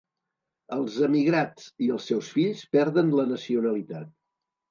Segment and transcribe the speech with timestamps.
[0.75, 4.09] Els emigrats i els seus fills perden la nacionalitat.